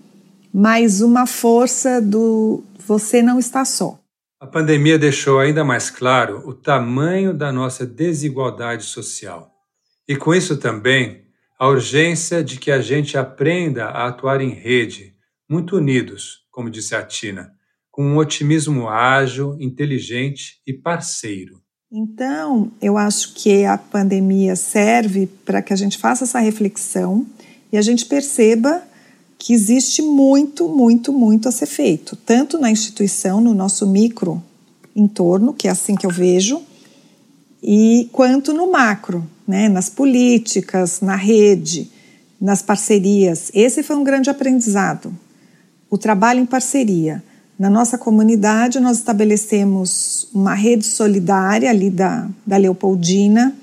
mas 0.53 1.01
uma 1.01 1.29
força 1.29 2.03
do 2.03 2.65
você 2.85 3.23
não 3.23 3.39
está 3.39 3.65
só. 3.65 3.97
A 4.41 4.49
pandemia 4.49 4.99
deixou 4.99 5.39
ainda 5.39 5.63
mais 5.63 5.91
claro 5.91 6.43
o 6.45 6.53
tamanho 6.53 7.33
da 7.33 7.53
nossa 7.53 7.87
desigualdade 7.87 8.83
social. 8.83 9.49
E 10.09 10.17
com 10.17 10.35
isso 10.35 10.57
também 10.57 11.23
a 11.57 11.69
urgência 11.69 12.43
de 12.43 12.59
que 12.59 12.73
a 12.73 12.81
gente 12.81 13.17
aprenda 13.17 13.85
a 13.85 14.09
atuar 14.09 14.41
em 14.41 14.51
rede, 14.51 15.14
muito 15.55 15.77
unidos, 15.77 16.41
como 16.51 16.69
disse 16.69 16.97
a 16.97 17.03
Tina, 17.05 17.53
com 17.89 18.05
um 18.05 18.17
otimismo 18.17 18.89
ágil, 18.89 19.57
inteligente 19.61 20.61
e 20.67 20.73
parceiro. 20.73 21.63
Então, 21.93 22.73
eu 22.83 22.99
acho 22.99 23.35
que 23.35 23.65
a 23.65 23.79
pandemia 23.79 24.57
serve 24.57 25.29
para 25.45 25.63
que 25.63 25.73
a 25.73 25.77
gente 25.77 25.97
faça 25.97 26.25
essa 26.25 26.41
reflexão 26.41 27.25
e 27.73 27.77
a 27.77 27.83
gente 27.83 28.05
perceba 28.07 28.83
que 29.39 29.53
existe 29.53 30.03
muito, 30.03 30.69
muito, 30.69 31.13
muito 31.13 31.49
a 31.49 31.53
ser 31.53 31.67
feito, 31.67 32.17
tanto 32.17 32.59
na 32.59 32.69
instituição, 32.69 33.41
no 33.41 33.55
nosso 33.55 33.87
micro 33.87 34.43
entorno, 34.97 35.55
que 35.55 35.69
é 35.69 35.71
assim 35.71 35.95
que 35.95 36.05
eu 36.05 36.11
vejo, 36.11 36.61
e 37.63 38.09
quanto 38.11 38.53
no 38.53 38.73
macro, 38.73 39.25
né, 39.47 39.69
nas 39.69 39.89
políticas, 39.89 41.01
na 41.01 41.15
rede, 41.15 41.89
nas 42.41 42.61
parcerias. 42.61 43.53
Esse 43.55 43.85
foi 43.85 43.95
um 43.95 44.03
grande 44.03 44.31
aprendizado. 44.31 45.17
O 45.95 45.97
trabalho 45.97 46.41
em 46.41 46.45
parceria. 46.45 47.23
Na 47.57 47.71
nossa 47.71 47.97
comunidade, 47.97 48.81
nós 48.81 48.97
estabelecemos 48.99 50.27
uma 50.35 50.53
rede 50.53 50.85
solidária 50.85 51.71
ali 51.71 51.89
da, 51.89 52.29
da 52.45 52.57
Leopoldina, 52.57 53.57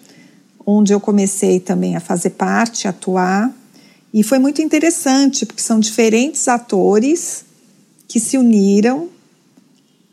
onde 0.65 0.93
eu 0.93 0.99
comecei 1.01 1.59
também 1.59 1.97
a 1.97 1.99
fazer 1.99 2.29
parte, 2.29 2.87
a 2.87 2.91
atuar. 2.91 3.53
E 4.13 4.23
foi 4.23 4.39
muito 4.39 4.61
interessante, 4.61 5.45
porque 5.45 5.61
são 5.61 5.77
diferentes 5.77 6.47
atores 6.47 7.43
que 8.07 8.17
se 8.17 8.37
uniram 8.37 9.09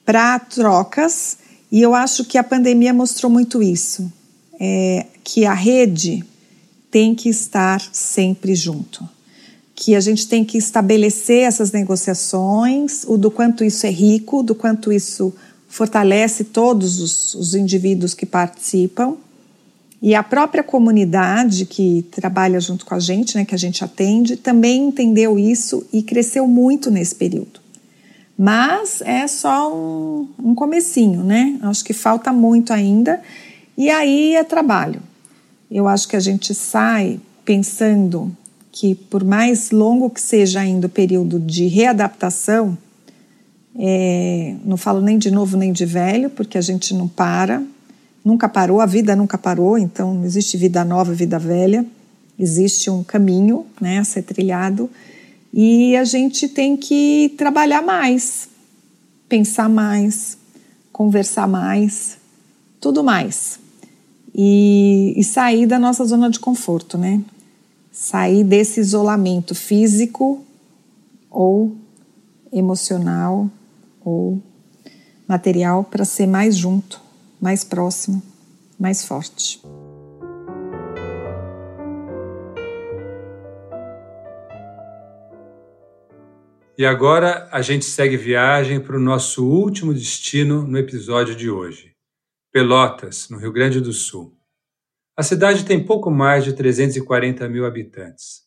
para 0.05 0.41
trocas, 0.41 1.39
e 1.71 1.81
eu 1.81 1.95
acho 1.95 2.25
que 2.25 2.37
a 2.37 2.43
pandemia 2.43 2.93
mostrou 2.93 3.31
muito 3.31 3.63
isso, 3.63 4.13
é, 4.59 5.07
que 5.23 5.47
a 5.47 5.55
rede 5.55 6.25
tem 6.91 7.15
que 7.15 7.29
estar 7.29 7.81
sempre 7.93 8.57
junto 8.57 9.09
que 9.81 9.95
a 9.95 10.01
gente 10.01 10.27
tem 10.27 10.45
que 10.45 10.59
estabelecer 10.59 11.45
essas 11.45 11.71
negociações, 11.71 13.05
o 13.07 13.17
do 13.17 13.31
quanto 13.31 13.63
isso 13.63 13.87
é 13.87 13.91
rico, 13.91 14.43
do 14.43 14.53
quanto 14.53 14.93
isso 14.93 15.33
fortalece 15.69 16.43
todos 16.43 16.99
os, 17.01 17.35
os 17.37 17.55
indivíduos 17.55 18.13
que 18.13 18.27
participam 18.27 19.17
e 20.03 20.17
a 20.17 20.23
própria 20.25 20.65
comunidade 20.65 21.65
que 21.65 22.05
trabalha 22.11 22.59
junto 22.59 22.85
com 22.85 22.93
a 22.93 22.99
gente, 22.99 23.37
né, 23.37 23.45
que 23.45 23.55
a 23.55 23.59
gente 23.59 23.85
atende, 23.85 24.37
também 24.37 24.89
entendeu 24.89 25.39
isso 25.39 25.87
e 25.93 26.03
cresceu 26.03 26.49
muito 26.49 26.91
nesse 26.91 27.15
período. 27.15 27.61
Mas 28.37 29.01
é 29.03 29.29
só 29.29 29.73
um, 29.73 30.29
um 30.43 30.55
comecinho, 30.57 31.23
né? 31.23 31.57
Acho 31.63 31.85
que 31.85 31.93
falta 31.93 32.33
muito 32.33 32.73
ainda 32.73 33.23
e 33.77 33.91
aí 33.91 34.35
é 34.35 34.43
trabalho. 34.43 35.01
Eu 35.71 35.87
acho 35.87 36.09
que 36.09 36.17
a 36.17 36.21
gente 36.21 36.53
sai 36.53 37.21
pensando 37.45 38.37
que, 38.79 38.95
por 38.95 39.25
mais 39.25 39.73
longo 39.73 40.09
que 40.09 40.21
seja 40.21 40.61
ainda 40.61 40.87
o 40.87 40.91
período 40.91 41.41
de 41.41 41.67
readaptação, 41.67 42.79
é, 43.77 44.55
não 44.65 44.77
falo 44.77 45.01
nem 45.01 45.19
de 45.19 45.33
novo 45.33 45.57
nem 45.57 45.73
de 45.73 45.85
velho, 45.85 46.31
porque 46.31 46.57
a 46.57 46.61
gente 46.61 46.95
não 46.95 47.09
para, 47.09 47.61
nunca 48.25 48.49
parou, 48.49 48.81
a 48.81 48.87
vida 48.87 49.17
nunca 49.17 49.37
parou, 49.37 49.77
então 49.77 50.15
não 50.15 50.25
existe 50.25 50.57
vida 50.57 50.85
nova, 50.85 51.13
vida 51.13 51.41
velha, 51.41 51.85
existe 52.39 52.89
um 52.89 53.03
caminho 53.03 53.67
né, 53.81 53.99
a 53.99 54.05
ser 54.05 54.23
trilhado 54.23 54.89
e 55.53 55.97
a 55.97 56.05
gente 56.05 56.47
tem 56.49 56.77
que 56.77 57.35
trabalhar 57.37 57.83
mais, 57.83 58.49
pensar 59.29 59.69
mais, 59.69 60.39
conversar 60.93 61.49
mais, 61.49 62.17
tudo 62.81 63.03
mais. 63.03 63.59
E, 64.33 65.15
e 65.17 65.25
sair 65.25 65.67
da 65.67 65.81
nossa 65.81 66.05
zona 66.05 66.31
de 66.31 66.39
conforto, 66.39 66.97
né? 66.97 67.21
Sair 68.01 68.45
desse 68.45 68.79
isolamento 68.79 69.57
físico 69.57 70.47
ou 71.29 71.77
emocional 72.53 73.51
ou 74.05 74.41
material 75.27 75.83
para 75.83 76.05
ser 76.05 76.29
mais 76.29 76.57
junto, 76.57 77.01
mais 77.41 77.65
próximo, 77.65 78.23
mais 78.79 79.05
forte. 79.05 79.61
E 86.79 86.87
agora 86.87 87.49
a 87.51 87.61
gente 87.61 87.85
segue 87.85 88.17
viagem 88.17 88.79
para 88.79 88.97
o 88.97 89.01
nosso 89.01 89.45
último 89.45 89.93
destino 89.93 90.63
no 90.63 90.79
episódio 90.79 91.35
de 91.35 91.51
hoje: 91.51 91.91
Pelotas, 92.53 93.29
no 93.29 93.39
Rio 93.39 93.51
Grande 93.51 93.81
do 93.81 93.93
Sul. 93.93 94.38
A 95.19 95.23
cidade 95.25 95.65
tem 95.65 95.85
pouco 95.85 96.13
mais 96.13 96.45
de 96.45 96.53
340 96.53 97.49
mil 97.49 97.67
habitantes. 97.67 98.43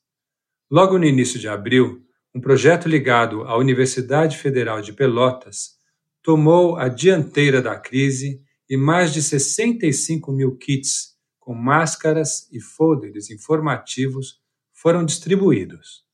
Logo 0.72 0.98
no 0.98 1.04
início 1.04 1.38
de 1.38 1.50
abril, 1.50 2.02
um 2.34 2.40
projeto 2.40 2.88
ligado 2.88 3.44
à 3.44 3.58
Universidade 3.58 4.38
Federal 4.38 4.82
de 4.82 4.94
Pelotas 4.94 5.72
tomou 6.24 6.78
a 6.78 6.88
dianteira 6.88 7.62
da 7.62 7.78
crise 7.78 8.42
e 8.70 8.78
mais 8.78 9.12
de 9.12 9.22
65 9.22 10.32
mil 10.32 10.56
kits 10.56 11.18
com 11.42 11.54
máscaras 11.54 12.50
e 12.54 12.62
folders 12.62 13.30
informativos 13.30 14.40
foram 14.72 15.04
distribuídos. 15.04 16.06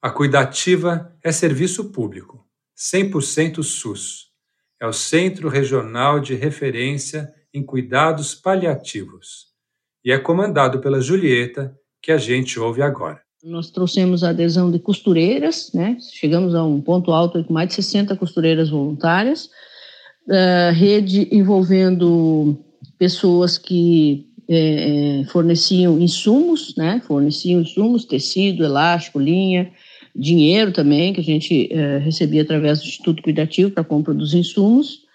A 0.00 0.08
Cuidativa 0.08 1.14
é 1.22 1.30
serviço 1.30 1.92
público, 1.92 2.48
100% 2.74 3.62
SUS. 3.62 4.30
É 4.80 4.86
o 4.86 4.92
Centro 4.94 5.50
Regional 5.50 6.18
de 6.18 6.34
Referência 6.34 7.30
em 7.52 7.62
Cuidados 7.62 8.34
Paliativos 8.34 9.54
e 10.06 10.12
é 10.12 10.18
comandado 10.18 10.78
pela 10.78 11.00
Julieta, 11.00 11.76
que 12.00 12.12
a 12.12 12.16
gente 12.16 12.60
ouve 12.60 12.80
agora. 12.80 13.20
Nós 13.42 13.72
trouxemos 13.72 14.22
a 14.22 14.30
adesão 14.30 14.70
de 14.70 14.78
costureiras, 14.78 15.72
né? 15.74 15.96
chegamos 16.12 16.54
a 16.54 16.62
um 16.62 16.80
ponto 16.80 17.10
alto 17.10 17.42
com 17.42 17.52
mais 17.52 17.70
de 17.70 17.74
60 17.74 18.16
costureiras 18.16 18.70
voluntárias, 18.70 19.46
uh, 20.28 20.72
rede 20.72 21.28
envolvendo 21.32 22.56
pessoas 22.96 23.58
que 23.58 24.28
é, 24.48 25.24
forneciam 25.28 25.98
insumos, 25.98 26.72
né? 26.76 27.02
forneciam 27.04 27.60
insumos, 27.60 28.04
tecido, 28.04 28.62
elástico, 28.64 29.18
linha, 29.18 29.72
dinheiro 30.14 30.70
também, 30.70 31.12
que 31.12 31.20
a 31.20 31.24
gente 31.24 31.68
recebia 32.00 32.42
através 32.42 32.78
do 32.78 32.86
Instituto 32.86 33.22
Cuidativo 33.24 33.72
para 33.72 33.82
compra 33.82 34.14
dos 34.14 34.34
insumos, 34.34 35.05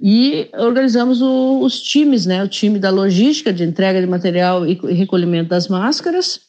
e 0.00 0.48
organizamos 0.54 1.20
o, 1.20 1.60
os 1.60 1.80
times, 1.80 2.26
né? 2.26 2.42
O 2.42 2.48
time 2.48 2.78
da 2.78 2.90
logística 2.90 3.52
de 3.52 3.64
entrega 3.64 4.00
de 4.00 4.06
material 4.06 4.66
e, 4.66 4.74
recolhimento 4.92 5.50
das 5.50 5.68
máscaras 5.68 6.40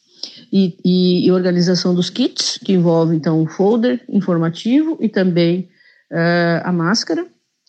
e, 0.52 0.76
e, 0.84 1.26
e, 1.26 1.32
organização 1.32 1.94
dos 1.94 2.08
kits, 2.08 2.58
que 2.64 2.72
envolve 2.72 3.14
então 3.16 3.42
o 3.42 3.46
folder 3.46 4.02
informativo 4.08 4.96
e 5.00 5.08
também 5.08 5.68
uh, 6.10 6.62
a 6.64 6.72
máscara, 6.72 7.26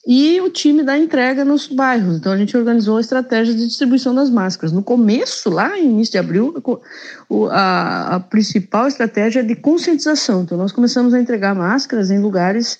e 0.07 0.39
o 0.39 0.51
time 0.51 0.83
da 0.83 0.95
entrega 0.97 1.43
nos 1.43 1.67
bairros. 1.67 2.17
Então 2.17 2.31
a 2.31 2.37
gente 2.37 2.55
organizou 2.55 2.97
a 2.97 3.01
estratégia 3.01 3.55
de 3.55 3.65
distribuição 3.65 4.13
das 4.13 4.29
máscaras. 4.29 4.71
No 4.71 4.83
começo, 4.83 5.49
lá 5.49 5.79
em 5.79 5.85
início 5.85 6.11
de 6.11 6.17
abril, 6.19 6.53
a, 7.51 8.15
a 8.15 8.19
principal 8.19 8.87
estratégia 8.87 9.39
é 9.39 9.43
de 9.43 9.55
conscientização. 9.55 10.43
Então 10.43 10.57
nós 10.57 10.71
começamos 10.71 11.13
a 11.15 11.19
entregar 11.19 11.55
máscaras 11.55 12.11
em 12.11 12.19
lugares 12.19 12.77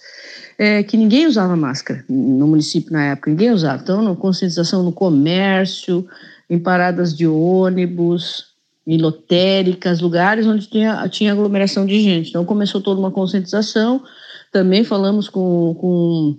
é, 0.58 0.84
que 0.84 0.98
ninguém 0.98 1.28
usava 1.28 1.56
máscara 1.56 2.04
no 2.08 2.48
município 2.48 2.92
na 2.92 3.06
época, 3.06 3.30
ninguém 3.30 3.52
usava. 3.52 3.82
Então, 3.82 4.02
no, 4.02 4.16
conscientização 4.16 4.84
no 4.84 4.92
comércio, 4.92 6.08
em 6.50 6.60
paradas 6.60 7.16
de 7.16 7.28
ônibus, 7.28 8.56
em 8.88 8.98
lotéricas, 8.98 10.00
lugares 10.00 10.46
onde 10.46 10.68
tinha, 10.68 11.08
tinha 11.10 11.32
aglomeração 11.32 11.86
de 11.86 12.00
gente. 12.00 12.30
Então, 12.30 12.46
começou 12.46 12.82
toda 12.82 13.00
uma 13.00 13.12
conscientização. 13.12 14.04
Também 14.52 14.84
falamos 14.84 15.28
com, 15.28 15.76
com 15.80 16.38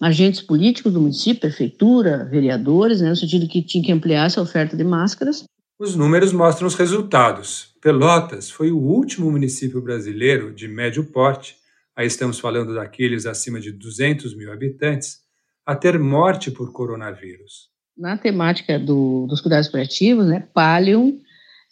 agentes 0.00 0.40
políticos 0.40 0.92
do 0.92 1.00
município, 1.00 1.40
prefeitura, 1.40 2.28
vereadores, 2.30 3.00
né, 3.00 3.10
no 3.10 3.16
sentido 3.16 3.48
que 3.48 3.62
tinha 3.62 3.84
que 3.84 3.92
ampliar 3.92 4.26
essa 4.26 4.40
oferta 4.40 4.76
de 4.76 4.84
máscaras. 4.84 5.44
Os 5.78 5.96
números 5.96 6.32
mostram 6.32 6.68
os 6.68 6.74
resultados. 6.74 7.70
Pelotas 7.80 8.50
foi 8.50 8.70
o 8.70 8.78
último 8.78 9.30
município 9.30 9.80
brasileiro 9.80 10.52
de 10.54 10.68
médio 10.68 11.04
porte, 11.04 11.56
aí 11.96 12.06
estamos 12.06 12.38
falando 12.38 12.74
daqueles 12.74 13.26
acima 13.26 13.60
de 13.60 13.72
200 13.72 14.36
mil 14.36 14.52
habitantes, 14.52 15.18
a 15.64 15.74
ter 15.76 15.98
morte 15.98 16.50
por 16.50 16.72
coronavírus. 16.72 17.68
Na 17.96 18.16
temática 18.16 18.78
do, 18.78 19.26
dos 19.26 19.40
cuidados 19.40 19.68
paliativos, 19.68 20.26
né, 20.26 20.48
Palium 20.54 21.20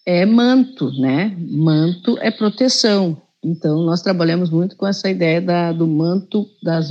é 0.05 0.25
manto, 0.25 0.91
né? 1.01 1.37
Manto 1.39 2.19
é 2.19 2.31
proteção. 2.31 3.21
Então, 3.45 3.85
nós 3.85 4.03
trabalhamos 4.03 4.51
muito 4.51 4.77
com 4.77 4.87
essa 4.87 5.09
ideia 5.09 5.41
da, 5.41 5.73
do 5.73 5.87
manto, 5.87 6.47
das, 6.63 6.91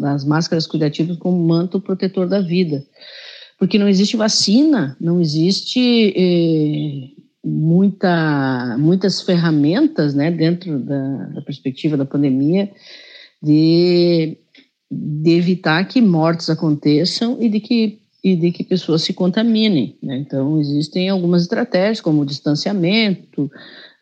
das 0.00 0.24
máscaras 0.24 0.66
cuidativas 0.66 1.16
como 1.16 1.46
manto 1.46 1.80
protetor 1.80 2.28
da 2.28 2.40
vida. 2.40 2.84
Porque 3.58 3.78
não 3.78 3.88
existe 3.88 4.16
vacina, 4.16 4.96
não 5.00 5.20
existe 5.20 6.12
eh, 6.14 7.22
muita, 7.46 8.76
muitas 8.78 9.20
ferramentas, 9.22 10.14
né, 10.14 10.30
dentro 10.30 10.80
da, 10.80 11.26
da 11.26 11.42
perspectiva 11.42 11.96
da 11.96 12.04
pandemia, 12.04 12.70
de, 13.40 14.36
de 14.90 15.30
evitar 15.30 15.86
que 15.86 16.00
mortes 16.00 16.50
aconteçam 16.50 17.38
e 17.40 17.48
de 17.48 17.60
que 17.60 18.00
e 18.24 18.34
de 18.34 18.50
que 18.50 18.64
pessoas 18.64 19.02
se 19.02 19.12
contaminem. 19.12 19.96
Né? 20.02 20.18
Então, 20.18 20.60
existem 20.60 21.08
algumas 21.08 21.42
estratégias, 21.42 22.00
como 22.00 22.22
o 22.22 22.26
distanciamento, 22.26 23.48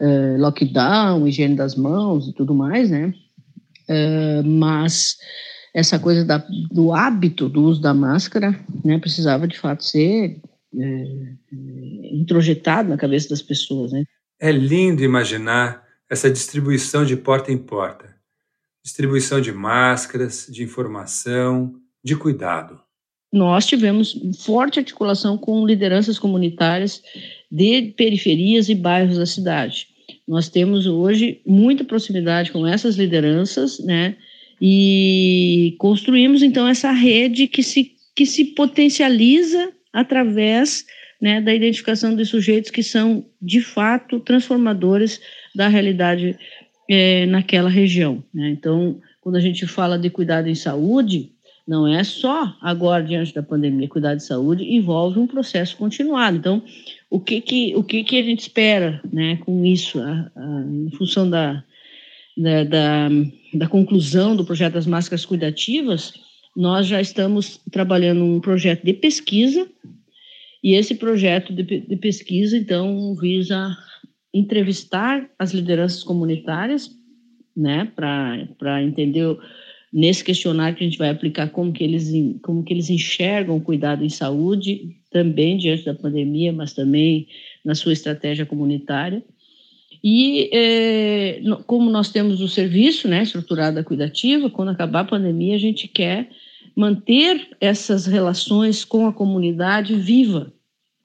eh, 0.00 0.36
lockdown, 0.38 1.28
higiene 1.28 1.54
das 1.54 1.74
mãos 1.74 2.26
e 2.26 2.32
tudo 2.32 2.54
mais, 2.54 2.88
né? 2.88 3.12
Eh, 3.86 4.40
mas 4.42 5.18
essa 5.74 5.98
coisa 5.98 6.24
da, 6.24 6.42
do 6.72 6.94
hábito 6.94 7.50
do 7.50 7.64
uso 7.64 7.82
da 7.82 7.92
máscara 7.92 8.58
né, 8.82 8.98
precisava, 8.98 9.46
de 9.46 9.58
fato, 9.58 9.84
ser 9.84 10.40
eh, 10.80 11.34
introjetado 12.12 12.88
na 12.88 12.96
cabeça 12.96 13.28
das 13.28 13.42
pessoas. 13.42 13.92
Né? 13.92 14.04
É 14.40 14.52
lindo 14.52 15.02
imaginar 15.02 15.84
essa 16.08 16.30
distribuição 16.30 17.04
de 17.04 17.16
porta 17.16 17.52
em 17.52 17.58
porta 17.58 18.14
distribuição 18.82 19.40
de 19.40 19.50
máscaras, 19.50 20.46
de 20.46 20.62
informação, 20.62 21.74
de 22.04 22.14
cuidado 22.14 22.84
nós 23.34 23.66
tivemos 23.66 24.16
forte 24.44 24.78
articulação 24.78 25.36
com 25.36 25.66
lideranças 25.66 26.20
comunitárias 26.20 27.02
de 27.50 27.92
periferias 27.96 28.68
e 28.68 28.76
bairros 28.76 29.18
da 29.18 29.26
cidade. 29.26 29.88
Nós 30.26 30.48
temos 30.48 30.86
hoje 30.86 31.40
muita 31.44 31.82
proximidade 31.82 32.52
com 32.52 32.64
essas 32.64 32.94
lideranças, 32.94 33.80
né? 33.80 34.16
E 34.62 35.74
construímos 35.78 36.44
então 36.44 36.68
essa 36.68 36.92
rede 36.92 37.48
que 37.48 37.64
se, 37.64 37.90
que 38.14 38.24
se 38.24 38.44
potencializa 38.44 39.72
através 39.94 40.84
né, 41.20 41.40
da 41.40 41.54
identificação 41.54 42.14
de 42.14 42.26
sujeitos 42.26 42.70
que 42.70 42.82
são 42.82 43.24
de 43.40 43.60
fato 43.60 44.20
transformadores 44.20 45.20
da 45.54 45.68
realidade 45.68 46.36
é, 46.90 47.24
naquela 47.26 47.70
região. 47.70 48.22
Né? 48.34 48.50
Então, 48.50 49.00
quando 49.20 49.36
a 49.36 49.40
gente 49.40 49.66
fala 49.66 49.98
de 49.98 50.10
cuidado 50.10 50.48
em 50.48 50.54
saúde, 50.54 51.30
não 51.66 51.86
é 51.86 52.04
só 52.04 52.54
agora, 52.60 53.02
diante 53.02 53.32
da 53.32 53.42
pandemia, 53.42 53.88
cuidar 53.88 54.14
de 54.14 54.22
saúde 54.22 54.64
envolve 54.64 55.18
um 55.18 55.26
processo 55.26 55.76
continuado. 55.76 56.36
Então, 56.36 56.62
o 57.08 57.18
que 57.18 57.40
que, 57.40 57.74
o 57.74 57.82
que, 57.82 58.04
que 58.04 58.18
a 58.18 58.22
gente 58.22 58.40
espera 58.40 59.00
né, 59.10 59.36
com 59.36 59.64
isso, 59.64 59.98
a, 60.00 60.30
a, 60.36 60.64
em 60.68 60.90
função 60.90 61.30
da, 61.30 61.64
da, 62.36 62.64
da, 62.64 63.08
da, 63.54 63.68
conclusão 63.68 64.36
do 64.36 64.44
projeto 64.44 64.74
das 64.74 64.86
máscaras 64.86 65.24
cuidativas, 65.24 66.12
nós 66.56 66.86
já 66.86 67.00
estamos 67.00 67.60
trabalhando 67.70 68.24
um 68.24 68.40
projeto 68.40 68.84
de 68.84 68.92
pesquisa, 68.92 69.68
e 70.62 70.74
esse 70.74 70.94
projeto 70.94 71.52
de, 71.52 71.62
de 71.62 71.96
pesquisa, 71.96 72.56
então, 72.56 73.14
visa 73.16 73.76
entrevistar 74.32 75.28
as 75.38 75.52
lideranças 75.52 76.02
comunitárias, 76.02 76.90
né, 77.56 77.92
para 77.94 78.82
entender 78.82 79.36
nesse 79.92 80.24
questionário 80.24 80.76
que 80.76 80.82
a 80.82 80.88
gente 80.88 80.98
vai 80.98 81.10
aplicar 81.10 81.50
como 81.50 81.72
que 81.72 81.84
eles 81.84 82.10
como 82.42 82.64
que 82.64 82.72
eles 82.72 82.90
enxergam 82.90 83.56
o 83.56 83.60
cuidado 83.60 84.04
em 84.04 84.08
saúde 84.08 84.96
também 85.08 85.56
diante 85.56 85.84
da 85.84 85.94
pandemia, 85.94 86.52
mas 86.52 86.72
também 86.72 87.28
na 87.64 87.76
sua 87.76 87.92
estratégia 87.92 88.44
comunitária. 88.44 89.22
E 90.02 90.50
é, 90.52 91.40
como 91.66 91.88
nós 91.90 92.10
temos 92.10 92.40
o 92.40 92.48
serviço, 92.48 93.06
né, 93.06 93.22
estruturado 93.22 93.76
da 93.76 93.84
cuidativa, 93.84 94.50
quando 94.50 94.70
acabar 94.70 95.00
a 95.00 95.04
pandemia 95.04 95.54
a 95.54 95.58
gente 95.58 95.86
quer 95.86 96.28
manter 96.76 97.48
essas 97.60 98.06
relações 98.06 98.84
com 98.84 99.06
a 99.06 99.12
comunidade 99.12 99.94
viva. 99.94 100.52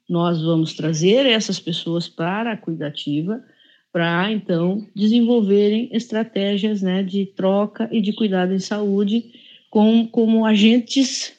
Nós 0.09 0.41
vamos 0.41 0.73
trazer 0.73 1.25
essas 1.25 1.59
pessoas 1.59 2.07
para 2.07 2.53
a 2.53 2.57
cuidativa 2.57 3.43
para 3.91 4.31
então 4.31 4.87
desenvolverem 4.95 5.89
estratégias 5.91 6.81
né, 6.81 7.03
de 7.03 7.25
troca 7.25 7.89
e 7.91 8.01
de 8.01 8.13
cuidado 8.13 8.53
em 8.53 8.59
saúde 8.59 9.31
com, 9.69 10.07
como 10.07 10.45
agentes 10.45 11.33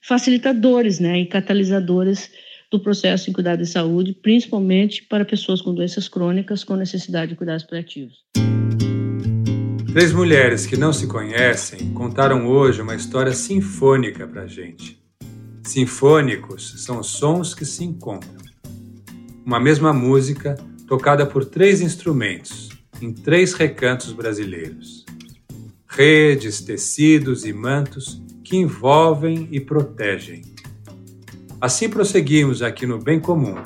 facilitadores 0.00 0.98
né, 1.00 1.20
e 1.20 1.26
catalisadores 1.26 2.30
do 2.70 2.80
processo 2.80 3.30
em 3.30 3.32
cuidado 3.32 3.62
em 3.62 3.66
saúde, 3.66 4.12
principalmente 4.12 5.04
para 5.04 5.24
pessoas 5.24 5.62
com 5.62 5.74
doenças 5.74 6.08
crônicas 6.08 6.64
com 6.64 6.74
necessidade 6.74 7.30
de 7.30 7.36
cuidados 7.36 7.64
paliativos. 7.64 8.24
Três 9.94 10.12
mulheres 10.12 10.66
que 10.66 10.76
não 10.76 10.92
se 10.92 11.06
conhecem 11.06 11.92
contaram 11.92 12.48
hoje 12.48 12.82
uma 12.82 12.96
história 12.96 13.32
sinfônica 13.32 14.26
para 14.26 14.42
a 14.42 14.46
gente. 14.48 15.00
Sinfônicos 15.62 16.82
são 16.84 17.00
sons 17.00 17.54
que 17.54 17.64
se 17.64 17.84
encontram. 17.84 18.42
Uma 19.46 19.60
mesma 19.60 19.92
música 19.92 20.56
tocada 20.88 21.24
por 21.24 21.44
três 21.44 21.80
instrumentos, 21.80 22.70
em 23.00 23.12
três 23.12 23.52
recantos 23.52 24.12
brasileiros. 24.12 25.06
Redes, 25.86 26.60
tecidos 26.60 27.44
e 27.44 27.52
mantos 27.52 28.20
que 28.42 28.56
envolvem 28.56 29.46
e 29.52 29.60
protegem. 29.60 30.42
Assim 31.60 31.88
prosseguimos 31.88 32.62
aqui 32.62 32.84
no 32.84 32.98
Bem 32.98 33.20
Comum, 33.20 33.62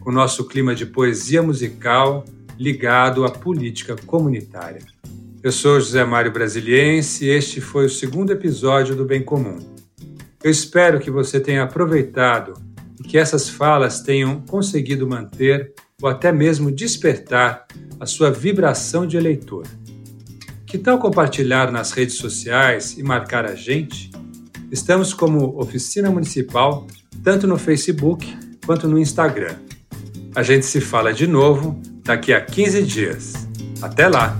com 0.00 0.10
nosso 0.10 0.44
clima 0.48 0.74
de 0.74 0.86
poesia 0.86 1.40
musical 1.40 2.24
ligado 2.58 3.24
à 3.24 3.30
política 3.30 3.94
comunitária. 3.94 4.97
Eu 5.40 5.52
sou 5.52 5.78
José 5.78 6.04
Mário 6.04 6.32
Brasiliense 6.32 7.24
e 7.24 7.28
este 7.28 7.60
foi 7.60 7.86
o 7.86 7.90
segundo 7.90 8.32
episódio 8.32 8.96
do 8.96 9.04
Bem 9.04 9.22
Comum. 9.22 9.58
Eu 10.42 10.50
espero 10.50 10.98
que 10.98 11.12
você 11.12 11.38
tenha 11.38 11.62
aproveitado 11.62 12.54
e 12.98 13.04
que 13.04 13.16
essas 13.16 13.48
falas 13.48 14.00
tenham 14.00 14.40
conseguido 14.40 15.06
manter 15.06 15.72
ou 16.02 16.08
até 16.08 16.32
mesmo 16.32 16.72
despertar 16.72 17.66
a 18.00 18.06
sua 18.06 18.32
vibração 18.32 19.06
de 19.06 19.16
eleitor. 19.16 19.64
Que 20.66 20.76
tal 20.76 20.98
compartilhar 20.98 21.70
nas 21.70 21.92
redes 21.92 22.16
sociais 22.16 22.98
e 22.98 23.02
marcar 23.04 23.46
a 23.46 23.54
gente? 23.54 24.10
Estamos 24.72 25.14
como 25.14 25.56
Oficina 25.60 26.10
Municipal 26.10 26.84
tanto 27.22 27.46
no 27.46 27.56
Facebook 27.56 28.26
quanto 28.66 28.88
no 28.88 28.98
Instagram. 28.98 29.54
A 30.34 30.42
gente 30.42 30.66
se 30.66 30.80
fala 30.80 31.12
de 31.12 31.28
novo 31.28 31.80
daqui 32.02 32.32
a 32.32 32.40
15 32.40 32.82
dias. 32.82 33.34
Até 33.80 34.08
lá! 34.08 34.36